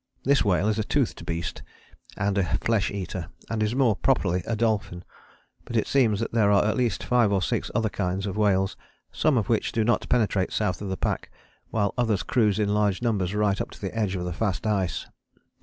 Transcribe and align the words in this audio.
This 0.23 0.43
whale 0.43 0.67
is 0.67 0.79
a 0.79 0.83
toothed 0.83 1.23
beast 1.27 1.61
and 2.17 2.35
a 2.35 2.57
flesh 2.57 2.89
eater, 2.89 3.29
and 3.51 3.61
is 3.61 3.75
more 3.75 3.95
properly 3.95 4.41
a 4.47 4.55
dolphin. 4.55 5.03
But 5.63 5.75
it 5.77 5.85
seems 5.85 6.19
that 6.19 6.31
there 6.31 6.49
are 6.49 6.65
at 6.65 6.75
least 6.75 7.03
five 7.03 7.31
or 7.31 7.39
six 7.43 7.69
other 7.75 7.87
kinds 7.87 8.25
of 8.25 8.35
whales, 8.35 8.75
some 9.11 9.37
of 9.37 9.47
which 9.47 9.71
do 9.71 9.83
not 9.83 10.09
penetrate 10.09 10.51
south 10.51 10.81
of 10.81 10.89
the 10.89 10.97
pack, 10.97 11.29
while 11.69 11.93
others 11.99 12.23
cruise 12.23 12.57
in 12.57 12.69
large 12.73 13.03
numbers 13.03 13.35
right 13.35 13.61
up 13.61 13.69
to 13.69 13.79
the 13.79 13.95
edge 13.95 14.15
of 14.15 14.25
the 14.25 14.33
fast 14.33 14.65
ice. 14.65 15.05